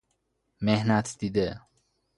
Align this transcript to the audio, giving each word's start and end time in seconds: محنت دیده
محنت 0.61 1.15
دیده 1.19 1.61